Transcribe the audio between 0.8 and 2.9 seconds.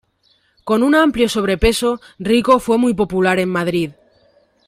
un amplio sobrepeso, Rico fue